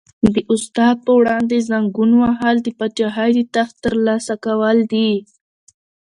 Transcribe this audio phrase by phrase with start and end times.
[0.33, 5.11] د استاد په وړاندې زنګون وهل د پاچاهۍ د تخت تر لاسه کول دي.